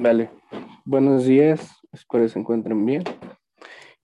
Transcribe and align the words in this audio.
Vale, 0.00 0.30
buenos 0.84 1.24
días, 1.24 1.76
espero 1.90 2.28
se 2.28 2.38
encuentren 2.38 2.86
bien. 2.86 3.02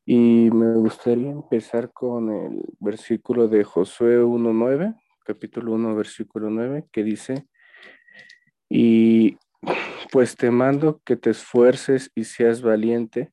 Y 0.04 0.50
me 0.50 0.74
gustaría 0.74 1.30
empezar 1.30 1.92
con 1.92 2.32
el 2.32 2.64
versículo 2.80 3.46
de 3.46 3.62
Josué 3.62 4.18
1.9, 4.18 4.96
capítulo 5.24 5.72
1, 5.74 5.94
versículo 5.94 6.50
9, 6.50 6.86
que 6.90 7.04
dice, 7.04 7.46
y 8.68 9.36
pues 10.10 10.34
te 10.34 10.50
mando 10.50 11.00
que 11.04 11.14
te 11.14 11.30
esfuerces 11.30 12.10
y 12.16 12.24
seas 12.24 12.60
valiente, 12.60 13.32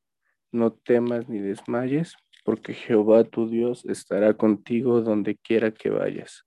no 0.51 0.71
temas 0.71 1.27
ni 1.27 1.39
desmayes, 1.39 2.15
porque 2.45 2.75
Jehová 2.75 3.23
tu 3.23 3.49
Dios 3.49 3.83
estará 3.85 4.35
contigo 4.35 5.01
donde 5.01 5.35
quiera 5.35 5.71
que 5.71 5.89
vayas. 5.89 6.45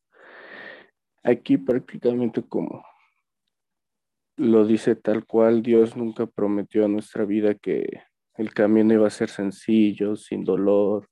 Aquí 1.25 1.59
prácticamente 1.59 2.41
como 2.41 2.85
lo 4.37 4.66
dice 4.66 4.96
tal 4.96 5.25
cual, 5.25 5.62
Dios 5.62 5.96
nunca 5.96 6.27
prometió 6.27 6.84
a 6.84 6.88
nuestra 6.88 7.24
vida 7.24 7.55
que 7.55 8.02
el 8.37 8.52
camino 8.52 8.95
iba 8.95 9.07
a 9.07 9.10
ser 9.10 9.30
sencillo, 9.30 10.16
sin 10.16 10.45
dolor, 10.45 11.09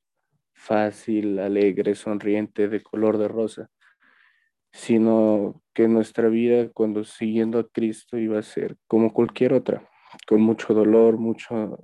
fácil, 0.54 1.38
alegre, 1.38 1.94
sonriente, 1.94 2.68
de 2.68 2.82
color 2.82 3.18
de 3.18 3.28
rosa, 3.28 3.68
sino 4.72 5.62
que 5.74 5.88
nuestra 5.88 6.28
vida 6.28 6.70
cuando 6.72 7.04
siguiendo 7.04 7.58
a 7.58 7.68
Cristo 7.68 8.18
iba 8.18 8.38
a 8.38 8.42
ser 8.42 8.76
como 8.88 9.12
cualquier 9.12 9.52
otra, 9.52 9.88
con 10.26 10.40
mucho 10.40 10.74
dolor, 10.74 11.18
mucho, 11.18 11.78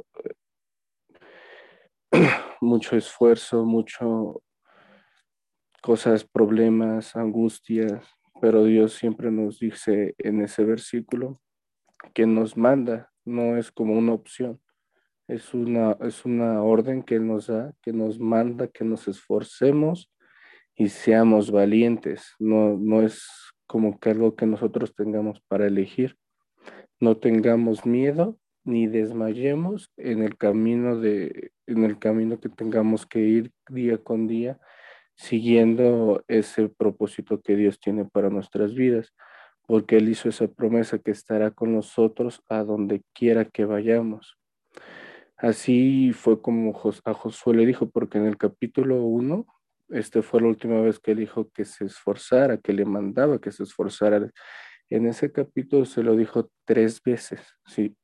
mucho 2.60 2.96
esfuerzo, 2.96 3.64
mucho 3.64 4.42
cosas, 5.82 6.24
problemas, 6.24 7.14
angustias, 7.14 8.17
pero 8.40 8.64
Dios 8.64 8.94
siempre 8.94 9.30
nos 9.30 9.58
dice 9.58 10.14
en 10.18 10.40
ese 10.40 10.64
versículo 10.64 11.40
que 12.14 12.26
nos 12.26 12.56
manda, 12.56 13.10
no 13.24 13.56
es 13.56 13.70
como 13.72 13.94
una 13.94 14.12
opción, 14.12 14.60
es 15.26 15.52
una, 15.52 15.96
es 16.00 16.24
una 16.24 16.62
orden 16.62 17.02
que 17.02 17.18
nos 17.20 17.48
da, 17.48 17.74
que 17.82 17.92
nos 17.92 18.18
manda, 18.18 18.68
que 18.68 18.84
nos 18.84 19.08
esforcemos 19.08 20.10
y 20.74 20.88
seamos 20.88 21.50
valientes, 21.50 22.34
no, 22.38 22.78
no 22.78 23.02
es 23.02 23.26
como 23.66 23.98
que 23.98 24.10
algo 24.10 24.36
que 24.36 24.46
nosotros 24.46 24.94
tengamos 24.94 25.40
para 25.48 25.66
elegir, 25.66 26.16
no 27.00 27.16
tengamos 27.16 27.84
miedo 27.84 28.38
ni 28.64 28.86
desmayemos 28.86 29.90
en 29.96 30.22
el 30.22 30.36
camino 30.36 30.98
de 30.98 31.52
en 31.66 31.84
el 31.84 31.98
camino 31.98 32.40
que 32.40 32.48
tengamos 32.48 33.06
que 33.06 33.20
ir 33.20 33.52
día 33.68 33.98
con 33.98 34.26
día 34.26 34.58
siguiendo 35.18 36.24
ese 36.28 36.68
propósito 36.68 37.42
que 37.42 37.56
Dios 37.56 37.80
tiene 37.80 38.04
para 38.04 38.30
nuestras 38.30 38.74
vidas, 38.74 39.12
porque 39.66 39.96
Él 39.96 40.08
hizo 40.08 40.28
esa 40.28 40.46
promesa 40.46 40.98
que 40.98 41.10
estará 41.10 41.50
con 41.50 41.74
nosotros 41.74 42.40
a 42.48 42.62
donde 42.62 43.02
quiera 43.12 43.44
que 43.44 43.64
vayamos. 43.64 44.38
Así 45.36 46.12
fue 46.12 46.40
como 46.40 46.80
a 47.04 47.14
Josué 47.14 47.56
le 47.56 47.66
dijo, 47.66 47.90
porque 47.90 48.18
en 48.18 48.26
el 48.26 48.38
capítulo 48.38 49.02
1, 49.02 49.44
este 49.90 50.22
fue 50.22 50.40
la 50.40 50.48
última 50.48 50.80
vez 50.80 51.00
que 51.00 51.10
él 51.10 51.18
dijo 51.18 51.50
que 51.50 51.64
se 51.64 51.84
esforzara, 51.84 52.58
que 52.58 52.72
le 52.72 52.84
mandaba 52.84 53.40
que 53.40 53.50
se 53.50 53.64
esforzara. 53.64 54.30
En 54.88 55.06
ese 55.06 55.32
capítulo 55.32 55.84
se 55.84 56.02
lo 56.02 56.14
dijo 56.16 56.50
tres 56.64 57.02
veces, 57.02 57.40
sí. 57.66 57.96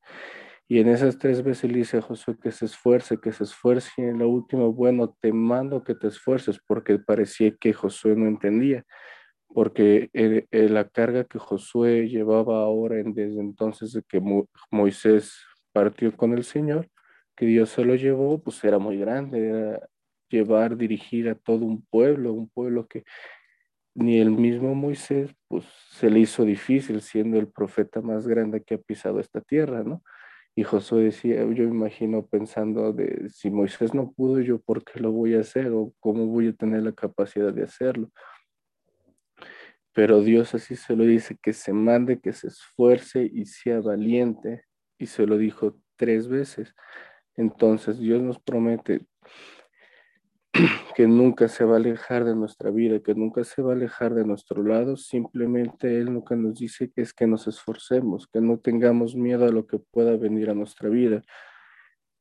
Y 0.67 0.79
en 0.79 0.89
esas 0.89 1.19
tres 1.19 1.43
veces 1.43 1.71
le 1.71 1.79
dice 1.79 1.99
a 1.99 2.03
Josué 2.03 2.37
que 2.43 2.51
se 2.51 2.65
esfuerce, 2.65 3.19
que 3.21 3.33
se 3.33 3.45
esfuerce. 3.45 3.91
Y 3.99 4.03
en 4.03 4.19
la 4.19 4.27
última, 4.27 4.65
bueno, 4.67 5.15
te 5.21 5.33
mando 5.33 5.85
que 5.85 5.95
te 5.95 6.09
esfuerces, 6.09 6.59
porque 6.67 6.99
parecía 6.99 7.55
que 7.57 7.75
Josué 7.75 8.17
no 8.17 8.27
entendía, 8.27 8.85
porque 9.49 10.11
eh, 10.15 10.47
eh, 10.51 10.69
la 10.71 10.89
carga 10.89 11.25
que 11.25 11.39
Josué 11.39 12.09
llevaba 12.09 12.63
ahora, 12.63 12.99
en, 12.99 13.13
desde 13.13 13.41
entonces 13.41 13.93
de 13.93 14.03
que 14.03 14.23
Moisés 14.71 15.35
partió 15.73 16.17
con 16.17 16.33
el 16.33 16.45
Señor, 16.45 16.89
que 17.37 17.47
Dios 17.47 17.71
se 17.71 17.85
lo 17.85 17.95
llevó, 17.95 18.43
pues 18.43 18.63
era 18.65 18.79
muy 18.79 18.99
grande, 18.99 19.49
era 19.49 19.89
llevar, 20.31 20.77
dirigir 20.77 21.29
a 21.29 21.35
todo 21.35 21.65
un 21.65 21.85
pueblo, 21.85 22.33
un 22.33 22.49
pueblo 22.49 22.87
que 22.87 23.05
ni 23.95 24.19
el 24.19 24.31
mismo 24.31 24.75
Moisés, 24.75 25.31
pues 25.49 25.65
se 25.91 26.11
le 26.11 26.21
hizo 26.21 26.45
difícil 26.45 27.01
siendo 27.01 27.39
el 27.39 27.49
profeta 27.49 28.01
más 28.01 28.27
grande 28.27 28.63
que 28.63 28.75
ha 28.75 28.79
pisado 28.79 29.21
esta 29.21 29.41
tierra, 29.41 29.85
¿no? 29.85 30.03
Y 30.57 30.63
Josué 30.63 31.05
decía, 31.05 31.45
yo 31.53 31.65
imagino 31.65 32.27
pensando 32.27 32.93
de 32.93 33.29
si 33.29 33.51
Moisés 33.51 33.93
no 33.93 34.13
pudo, 34.13 34.41
yo 34.41 34.61
por 34.61 34.85
qué 34.85 35.01
lo 35.01 35.11
voy 35.11 35.35
a 35.35 35.41
hacer 35.41 35.73
o 35.73 35.93
cómo 35.99 36.27
voy 36.27 36.49
a 36.49 36.53
tener 36.53 36.83
la 36.83 36.93
capacidad 36.93 37.53
de 37.53 37.65
hacerlo. 37.65 38.11
Pero 39.93 40.23
Dios 40.23 40.55
así 40.55 40.77
se 40.77 40.95
lo 40.95 41.05
dice, 41.05 41.37
que 41.41 41.53
se 41.53 41.73
mande, 41.73 42.21
que 42.21 42.33
se 42.33 42.49
esfuerce 42.49 43.29
y 43.33 43.47
sea 43.47 43.81
valiente. 43.81 44.65
Y 44.99 45.07
se 45.07 45.27
lo 45.27 45.39
dijo 45.39 45.77
tres 45.97 46.29
veces. 46.29 46.75
Entonces 47.37 47.99
Dios 47.99 48.23
nos 48.23 48.39
promete 48.39 49.07
que 50.95 51.09
nunca 51.09 51.49
se 51.49 51.65
va 51.65 51.75
a 51.75 51.77
alejar 51.79 52.25
de 52.25 52.37
nuestra 52.37 52.71
vida, 52.71 53.01
que 53.01 53.15
nunca 53.15 53.43
se 53.43 53.61
va 53.63 53.73
a 53.73 53.75
alejar 53.75 54.15
de 54.15 54.25
nuestro 54.25 54.63
lado, 54.63 54.97
simplemente 54.97 55.99
Él 55.99 56.23
que 56.27 56.37
nos 56.37 56.55
dice 56.55 56.93
es 56.95 57.13
que 57.13 57.27
nos 57.27 57.49
esforcemos, 57.49 58.29
que 58.29 58.41
no 58.41 58.59
tengamos 58.59 59.17
miedo 59.17 59.45
a 59.45 59.51
lo 59.51 59.67
que 59.67 59.79
pueda 59.79 60.17
venir 60.17 60.51
a 60.51 60.55
nuestra 60.55 60.89
vida, 60.89 61.23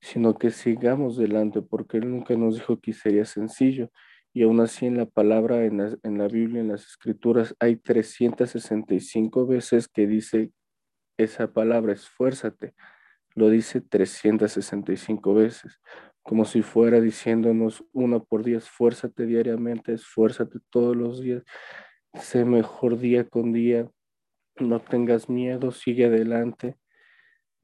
sino 0.01 0.37
que 0.37 0.49
sigamos 0.49 1.17
delante, 1.17 1.61
porque 1.61 1.97
Él 1.97 2.09
nunca 2.09 2.35
nos 2.35 2.55
dijo 2.55 2.79
que 2.79 2.93
sería 2.93 3.25
sencillo. 3.25 3.89
Y 4.33 4.41
aún 4.41 4.59
así 4.59 4.87
en 4.87 4.97
la 4.97 5.05
palabra, 5.05 5.63
en 5.65 5.77
la, 5.77 5.97
en 6.01 6.17
la 6.17 6.27
Biblia, 6.27 6.61
en 6.61 6.69
las 6.69 6.87
escrituras, 6.87 7.55
hay 7.59 7.75
365 7.75 9.45
veces 9.45 9.87
que 9.87 10.07
dice 10.07 10.51
esa 11.17 11.53
palabra, 11.53 11.93
esfuérzate. 11.93 12.73
Lo 13.35 13.49
dice 13.49 13.81
365 13.81 15.33
veces 15.35 15.79
como 16.23 16.45
si 16.45 16.61
fuera 16.61 17.01
diciéndonos 17.01 17.83
una 17.91 18.19
por 18.19 18.43
día, 18.43 18.57
esfuérzate 18.57 19.25
diariamente, 19.25 19.93
esfuérzate 19.93 20.59
todos 20.69 20.95
los 20.95 21.21
días, 21.21 21.43
sé 22.13 22.45
mejor 22.45 22.97
día 22.97 23.25
con 23.25 23.51
día, 23.51 23.89
no 24.57 24.79
tengas 24.79 25.29
miedo, 25.29 25.71
sigue 25.71 26.05
adelante, 26.05 26.77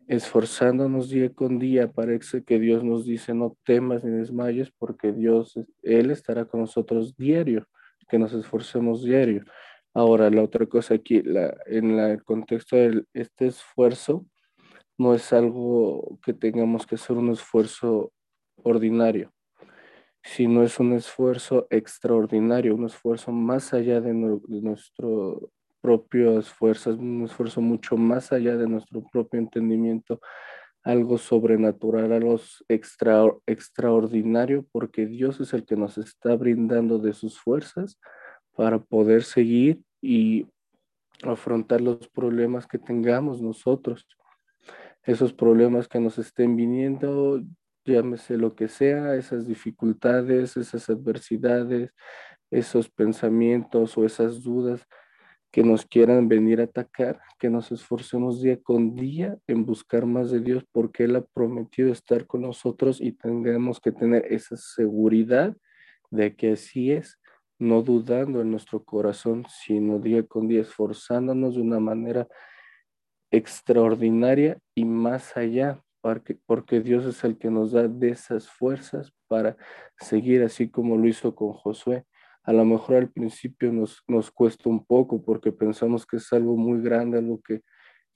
esforzándonos 0.07 1.09
día 1.09 1.31
con 1.33 1.57
día, 1.57 1.91
parece 1.91 2.43
que 2.43 2.59
Dios 2.59 2.83
nos 2.83 3.05
dice, 3.05 3.33
no 3.33 3.57
temas 3.63 4.03
ni 4.03 4.11
desmayes, 4.11 4.71
porque 4.77 5.13
Dios, 5.13 5.57
Él 5.81 6.11
estará 6.11 6.45
con 6.45 6.61
nosotros 6.61 7.15
diario, 7.15 7.67
que 8.09 8.19
nos 8.19 8.33
esforcemos 8.33 9.03
diario. 9.03 9.43
Ahora, 9.93 10.29
la 10.29 10.43
otra 10.43 10.65
cosa 10.65 10.95
aquí, 10.95 11.21
la, 11.21 11.55
en 11.67 11.97
el 11.99 12.23
contexto 12.23 12.75
de 12.75 13.05
este 13.13 13.47
esfuerzo, 13.47 14.25
no 14.97 15.13
es 15.13 15.31
algo 15.31 16.19
que 16.25 16.33
tengamos 16.33 16.85
que 16.85 16.95
hacer 16.95 17.15
un 17.15 17.31
esfuerzo 17.31 18.11
ordinario, 18.63 19.31
sino 20.23 20.63
es 20.63 20.79
un 20.79 20.93
esfuerzo 20.93 21.67
extraordinario, 21.69 22.75
un 22.75 22.85
esfuerzo 22.85 23.31
más 23.31 23.73
allá 23.73 24.01
de, 24.01 24.13
nuestro 24.13 25.51
propio 25.81 26.39
esfuerzo, 26.39 26.91
un 26.91 27.23
esfuerzo 27.23 27.61
mucho 27.61 27.97
más 27.97 28.31
allá 28.31 28.57
de 28.57 28.67
nuestro 28.67 29.03
propio 29.11 29.39
entendimiento, 29.39 30.19
algo 30.83 31.17
sobrenatural, 31.17 32.11
algo 32.11 32.39
extra, 32.67 33.23
extraordinario, 33.45 34.65
porque 34.71 35.05
Dios 35.05 35.39
es 35.39 35.53
el 35.53 35.65
que 35.65 35.75
nos 35.75 35.97
está 35.97 36.35
brindando 36.35 36.99
de 36.99 37.13
sus 37.13 37.39
fuerzas 37.39 37.99
para 38.55 38.79
poder 38.79 39.23
seguir 39.23 39.81
y 40.01 40.47
afrontar 41.23 41.81
los 41.81 42.07
problemas 42.09 42.67
que 42.67 42.77
tengamos 42.77 43.41
nosotros. 43.41 44.07
Esos 45.03 45.33
problemas 45.33 45.87
que 45.87 45.99
nos 45.99 46.17
estén 46.17 46.55
viniendo, 46.55 47.41
llámese 47.89 48.37
lo 48.37 48.55
que 48.55 48.67
sea, 48.67 49.15
esas 49.15 49.47
dificultades, 49.47 50.57
esas 50.57 50.89
adversidades, 50.89 51.91
esos 52.51 52.89
pensamientos 52.89 53.97
o 53.97 54.05
esas 54.05 54.43
dudas 54.43 54.87
que 55.51 55.63
nos 55.63 55.85
quieran 55.85 56.27
venir 56.27 56.61
a 56.61 56.65
atacar, 56.65 57.19
que 57.39 57.49
nos 57.49 57.71
esforcemos 57.71 58.41
día 58.41 58.61
con 58.61 58.95
día 58.95 59.37
en 59.47 59.65
buscar 59.65 60.05
más 60.05 60.29
de 60.29 60.41
Dios 60.41 60.63
porque 60.71 61.05
Él 61.05 61.15
ha 61.15 61.21
prometido 61.21 61.91
estar 61.91 62.27
con 62.27 62.41
nosotros 62.41 63.01
y 63.01 63.13
tengamos 63.13 63.79
que 63.79 63.91
tener 63.91 64.25
esa 64.31 64.57
seguridad 64.57 65.55
de 66.11 66.35
que 66.35 66.53
así 66.53 66.91
es, 66.91 67.19
no 67.57 67.81
dudando 67.81 68.41
en 68.41 68.51
nuestro 68.51 68.83
corazón, 68.83 69.45
sino 69.49 69.99
día 69.99 70.23
con 70.23 70.47
día 70.47 70.61
esforzándonos 70.61 71.55
de 71.55 71.61
una 71.61 71.79
manera 71.79 72.27
extraordinaria 73.31 74.59
y 74.75 74.85
más 74.85 75.35
allá 75.35 75.83
porque, 76.01 76.79
Dios 76.79 77.05
es 77.05 77.23
el 77.23 77.37
que 77.37 77.49
nos 77.49 77.71
da 77.71 77.87
de 77.87 78.09
esas 78.09 78.49
fuerzas 78.49 79.13
para 79.27 79.57
seguir 79.99 80.43
así 80.43 80.69
como 80.69 80.97
lo 80.97 81.07
hizo 81.07 81.35
con 81.35 81.53
Josué. 81.53 82.05
A 82.43 82.53
lo 82.53 82.65
mejor 82.65 82.95
al 82.97 83.11
principio 83.11 83.71
nos, 83.71 84.01
nos 84.07 84.31
cuesta 84.31 84.69
un 84.69 84.85
poco 84.85 85.23
porque 85.23 85.51
pensamos 85.51 86.05
que 86.05 86.17
es 86.17 86.31
algo 86.31 86.55
muy 86.55 86.81
grande, 86.81 87.17
algo 87.17 87.41
que 87.41 87.61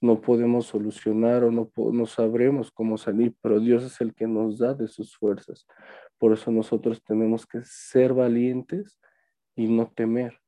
no 0.00 0.20
podemos 0.20 0.66
solucionar 0.66 1.44
o 1.44 1.50
no, 1.50 1.70
no 1.76 2.06
sabremos 2.06 2.70
cómo 2.70 2.98
salir, 2.98 3.34
pero 3.40 3.60
Dios 3.60 3.84
es 3.84 4.00
el 4.00 4.14
que 4.14 4.26
nos 4.26 4.58
da 4.58 4.74
de 4.74 4.88
sus 4.88 5.16
fuerzas. 5.16 5.66
Por 6.18 6.32
eso 6.32 6.50
nosotros 6.50 7.02
tenemos 7.02 7.46
que 7.46 7.60
ser 7.62 8.12
valientes 8.12 8.98
y 9.56 9.66
no 9.68 9.90
temer. 9.94 10.38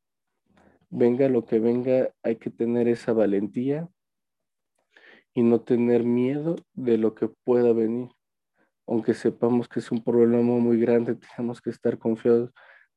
Venga 0.89 1.29
lo 1.29 1.45
que 1.45 1.59
venga, 1.59 2.13
hay 2.23 2.37
que 2.37 2.51
tener 2.51 2.89
esa 2.89 3.13
valentía 3.13 3.89
y 5.37 5.43
no 5.43 5.61
tener 5.61 6.03
miedo 6.03 6.57
de 6.73 6.97
lo 6.97 7.15
que 7.15 7.29
pueda 7.29 7.75
venir. 7.75 8.09
Aunque 8.87 9.13
sepamos 9.13 9.69
que 9.69 9.81
es 9.81 9.93
un 9.93 10.03
problema 10.03 10.41
muy 10.41 10.81
grande, 10.81 11.15
tenemos 11.15 11.61
que 11.61 11.69
estar 11.69 11.99
confiados 11.99 12.51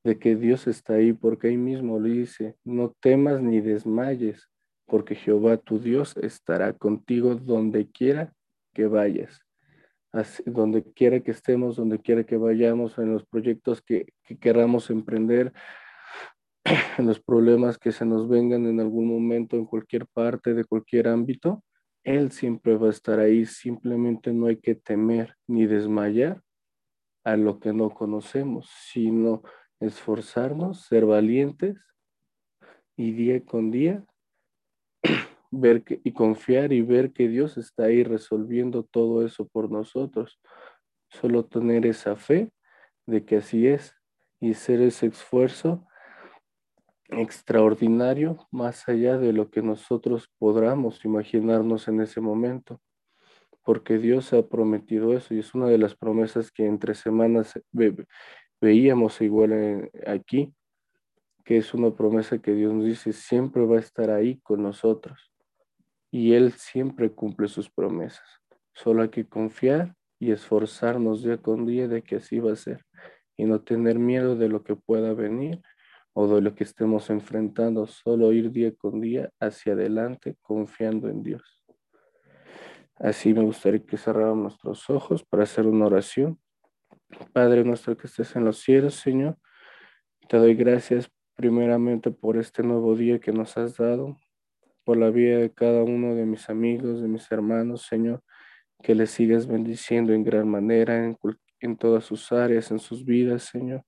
de 0.05 0.17
que 0.17 0.37
Dios 0.37 0.65
está 0.65 0.93
ahí, 0.93 1.11
porque 1.11 1.49
ahí 1.49 1.57
mismo 1.57 1.99
le 1.99 2.11
dice, 2.11 2.55
no 2.63 2.95
temas 3.01 3.41
ni 3.41 3.59
desmayes, 3.59 4.47
porque 4.85 5.15
Jehová 5.15 5.57
tu 5.57 5.79
Dios 5.79 6.15
estará 6.15 6.71
contigo 6.71 7.35
donde 7.35 7.91
quiera 7.91 8.33
que 8.73 8.87
vayas. 8.87 9.41
donde 10.45 10.83
quiera 10.93 11.19
que 11.19 11.31
estemos, 11.31 11.75
donde 11.75 11.99
quiera 11.99 12.23
que 12.23 12.37
vayamos, 12.37 12.97
en 12.99 13.11
los 13.11 13.25
proyectos 13.25 13.81
que, 13.81 14.13
que 14.23 14.37
queramos 14.37 14.89
emprender, 14.89 15.51
en 16.97 17.05
los 17.05 17.19
problemas 17.19 17.77
que 17.77 17.91
se 17.91 18.05
nos 18.05 18.29
vengan 18.29 18.65
en 18.65 18.79
algún 18.79 19.07
momento, 19.07 19.57
en 19.57 19.65
cualquier 19.65 20.07
parte, 20.07 20.53
de 20.53 20.63
cualquier 20.63 21.09
ámbito, 21.09 21.61
Él 22.03 22.31
siempre 22.31 22.75
va 22.77 22.87
a 22.87 22.91
estar 22.91 23.19
ahí. 23.19 23.45
Simplemente 23.45 24.31
no 24.33 24.47
hay 24.47 24.57
que 24.57 24.75
temer 24.75 25.35
ni 25.47 25.65
desmayar 25.65 26.41
a 27.23 27.35
lo 27.37 27.59
que 27.59 27.73
no 27.73 27.89
conocemos, 27.89 28.69
sino 28.91 29.43
esforzarnos, 29.79 30.85
ser 30.85 31.05
valientes 31.05 31.77
y 32.95 33.11
día 33.11 33.43
con 33.45 33.71
día 33.71 34.03
ver 35.51 35.83
que, 35.83 36.01
y 36.03 36.11
confiar 36.11 36.73
y 36.73 36.81
ver 36.81 37.13
que 37.13 37.27
Dios 37.27 37.57
está 37.57 37.85
ahí 37.85 38.03
resolviendo 38.03 38.83
todo 38.83 39.25
eso 39.25 39.47
por 39.47 39.71
nosotros. 39.71 40.39
Solo 41.09 41.45
tener 41.45 41.85
esa 41.85 42.15
fe 42.15 42.51
de 43.05 43.25
que 43.25 43.37
así 43.37 43.67
es 43.67 43.95
y 44.39 44.51
hacer 44.51 44.81
ese 44.81 45.07
esfuerzo 45.07 45.87
extraordinario 47.11 48.47
más 48.51 48.87
allá 48.87 49.17
de 49.17 49.33
lo 49.33 49.49
que 49.49 49.61
nosotros 49.61 50.29
podamos 50.37 51.03
imaginarnos 51.05 51.87
en 51.87 52.01
ese 52.01 52.21
momento, 52.21 52.81
porque 53.63 53.97
Dios 53.97 54.33
ha 54.33 54.47
prometido 54.47 55.15
eso 55.15 55.33
y 55.33 55.39
es 55.39 55.53
una 55.53 55.67
de 55.67 55.77
las 55.77 55.95
promesas 55.95 56.51
que 56.51 56.65
entre 56.65 56.95
semanas 56.95 57.59
veíamos 58.61 59.21
igual 59.21 59.89
aquí, 60.05 60.53
que 61.43 61.57
es 61.57 61.73
una 61.73 61.91
promesa 61.91 62.39
que 62.39 62.53
Dios 62.53 62.73
nos 62.73 62.85
dice 62.85 63.13
siempre 63.13 63.65
va 63.65 63.77
a 63.77 63.79
estar 63.79 64.11
ahí 64.11 64.39
con 64.41 64.61
nosotros 64.61 65.31
y 66.11 66.33
Él 66.33 66.53
siempre 66.53 67.11
cumple 67.11 67.47
sus 67.47 67.69
promesas. 67.69 68.27
Solo 68.73 69.01
hay 69.01 69.09
que 69.09 69.27
confiar 69.27 69.95
y 70.19 70.31
esforzarnos 70.31 71.23
día 71.23 71.37
con 71.37 71.65
día 71.65 71.87
de 71.87 72.01
que 72.01 72.17
así 72.17 72.39
va 72.39 72.53
a 72.53 72.55
ser 72.55 72.85
y 73.37 73.45
no 73.45 73.61
tener 73.61 73.97
miedo 73.97 74.35
de 74.35 74.49
lo 74.49 74.63
que 74.63 74.75
pueda 74.75 75.13
venir 75.13 75.61
o 76.21 76.27
de 76.27 76.41
lo 76.41 76.53
que 76.53 76.65
estemos 76.65 77.09
enfrentando, 77.09 77.87
solo 77.87 78.33
ir 78.33 78.51
día 78.51 78.75
con 78.75 78.99
día 78.99 79.31
hacia 79.39 79.71
adelante 79.71 80.35
confiando 80.41 81.07
en 81.07 81.23
Dios. 81.23 81.63
Así 82.95 83.33
me 83.33 83.41
gustaría 83.41 83.85
que 83.85 83.95
cerráramos 83.95 84.43
nuestros 84.43 84.89
ojos 84.89 85.23
para 85.23 85.43
hacer 85.43 85.65
una 85.65 85.85
oración. 85.85 86.37
Padre 87.31 87.63
nuestro 87.63 87.95
que 87.95 88.07
estés 88.07 88.35
en 88.35 88.43
los 88.43 88.59
cielos, 88.59 88.95
Señor, 88.95 89.37
te 90.27 90.35
doy 90.35 90.55
gracias 90.55 91.09
primeramente 91.35 92.11
por 92.11 92.35
este 92.35 92.63
nuevo 92.63 92.97
día 92.97 93.19
que 93.21 93.31
nos 93.31 93.57
has 93.57 93.77
dado, 93.77 94.17
por 94.83 94.97
la 94.97 95.11
vida 95.11 95.37
de 95.37 95.53
cada 95.53 95.83
uno 95.83 96.15
de 96.15 96.25
mis 96.25 96.49
amigos, 96.49 97.01
de 97.01 97.07
mis 97.07 97.31
hermanos, 97.31 97.83
Señor, 97.83 98.21
que 98.83 98.93
les 98.93 99.11
sigas 99.11 99.47
bendiciendo 99.47 100.11
en 100.11 100.25
gran 100.25 100.49
manera 100.49 101.01
en, 101.01 101.17
en 101.61 101.77
todas 101.77 102.03
sus 102.03 102.29
áreas, 102.33 102.71
en 102.71 102.79
sus 102.79 103.05
vidas, 103.05 103.43
Señor 103.43 103.85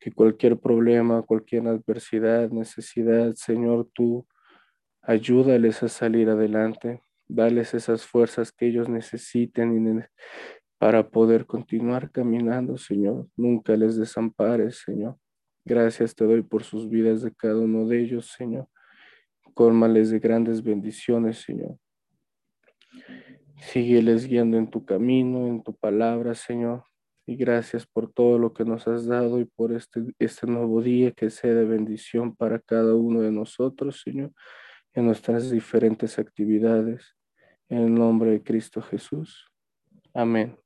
que 0.00 0.10
cualquier 0.10 0.58
problema, 0.58 1.22
cualquier 1.22 1.68
adversidad, 1.68 2.50
necesidad, 2.50 3.34
Señor, 3.34 3.88
tú 3.92 4.26
ayúdales 5.02 5.82
a 5.82 5.88
salir 5.88 6.30
adelante, 6.30 7.02
dales 7.28 7.74
esas 7.74 8.06
fuerzas 8.06 8.50
que 8.50 8.66
ellos 8.66 8.88
necesiten 8.88 10.08
para 10.78 11.10
poder 11.10 11.44
continuar 11.44 12.10
caminando, 12.10 12.78
Señor. 12.78 13.28
Nunca 13.36 13.76
les 13.76 13.96
desampares, 13.96 14.78
Señor. 14.78 15.18
Gracias 15.66 16.14
te 16.14 16.24
doy 16.24 16.42
por 16.42 16.64
sus 16.64 16.88
vidas 16.88 17.20
de 17.20 17.34
cada 17.34 17.58
uno 17.58 17.86
de 17.86 18.00
ellos, 18.00 18.32
Señor. 18.32 18.68
Córmales 19.52 20.08
de 20.08 20.18
grandes 20.18 20.62
bendiciones, 20.62 21.42
Señor. 21.42 21.76
Sígueles 23.58 24.26
guiando 24.26 24.56
en 24.56 24.70
tu 24.70 24.86
camino, 24.86 25.46
en 25.46 25.62
tu 25.62 25.76
palabra, 25.76 26.34
Señor 26.34 26.84
y 27.30 27.36
gracias 27.36 27.86
por 27.86 28.12
todo 28.12 28.40
lo 28.40 28.52
que 28.52 28.64
nos 28.64 28.88
has 28.88 29.06
dado 29.06 29.38
y 29.38 29.44
por 29.44 29.72
este, 29.72 30.02
este 30.18 30.48
nuevo 30.48 30.82
día 30.82 31.12
que 31.12 31.30
sea 31.30 31.54
de 31.54 31.64
bendición 31.64 32.34
para 32.34 32.58
cada 32.58 32.96
uno 32.96 33.20
de 33.20 33.30
nosotros, 33.30 34.00
Señor, 34.02 34.32
en 34.94 35.06
nuestras 35.06 35.48
diferentes 35.48 36.18
actividades. 36.18 37.14
En 37.68 37.78
el 37.84 37.94
nombre 37.94 38.32
de 38.32 38.42
Cristo 38.42 38.82
Jesús. 38.82 39.48
Amén. 40.12 40.59